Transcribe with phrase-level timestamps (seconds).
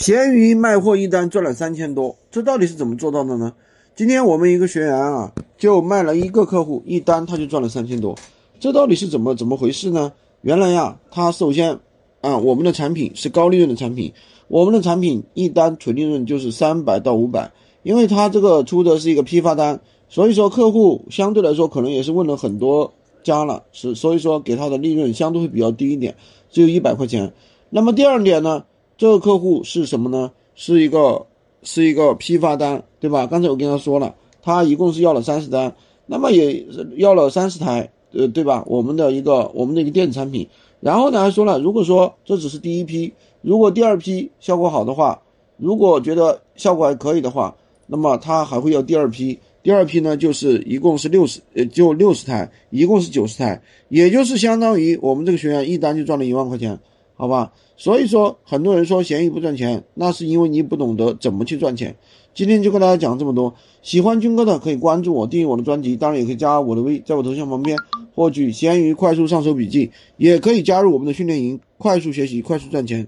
[0.00, 3.52] 闲鱼卖货一单赚了三千多，这到底是怎么做到的呢？
[3.94, 8.16] 今天我们一个学员啊，就卖了一个客户一单，他就赚了三千多，
[8.58, 10.10] 这到底是怎么怎么回事呢？
[10.40, 11.80] 原来呀，他首先
[12.22, 14.14] 啊，我们的产品是高利润的产品，
[14.48, 26.14] 我们的产品一单纯利润就是三百到五百，因为他这个出的是一个批发单，所以说客户相对来说可能也是问了很多家了，是所以说给他的利润相对会比较低一点，
[26.50, 27.34] 只有一百块钱。
[27.68, 28.64] 那么第二点呢？
[29.00, 30.30] 这个客户是什么呢？
[30.54, 31.24] 是一个
[31.62, 33.26] 是一个批发单，对吧？
[33.26, 36.66] 刚才我跟他说了，他一共是要了三十单，那么也
[36.96, 38.62] 要了三十台，呃，对吧？
[38.66, 40.46] 我们的一个我们的一个电子产品。
[40.80, 45.22] 然后呢，还说了，如果说这只是第一批，如果第二批效果好的话，
[45.56, 47.56] 如果觉得效果还可以的话，
[47.86, 49.38] 那么他还会要第二批。
[49.62, 56.78] 第二批呢，就是一共是六十，呃，就六十台，一共是九十台，也就是相当于我们这个学员一单就赚了一万块钱。
[57.20, 61.94] 好吧，所以说很多人说闲鱼不赚钱，那是因为你不懂得怎么去赚钱。
[62.32, 67.76] 今天就跟大家讲这么多，喜欢军哥的可以关注我，订阅我的专辑，当然也可以加我的微，在我头像旁边
[68.14, 73.06] 获取闲鱼快速上手笔记，也可以加入我们的训练营，快速学习，快速赚钱。